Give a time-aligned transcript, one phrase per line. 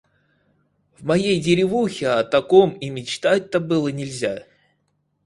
[0.97, 4.47] В моей деревухе о таком и мечтать-то было нельзя!